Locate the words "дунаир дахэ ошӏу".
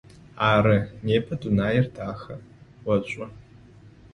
1.41-3.27